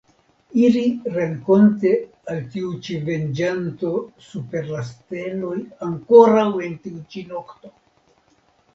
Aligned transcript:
Iri 0.61 0.85
renkonte 1.17 1.91
al 2.33 2.39
tiu 2.55 2.73
ĉi 2.87 2.97
venĝanto 3.11 3.93
super 4.31 4.67
la 4.73 4.83
steloj 4.91 5.55
ankoraŭ 5.93 6.51
en 6.69 6.77
tiu 6.87 7.07
ĉi 7.15 7.29
nokto! 7.33 7.77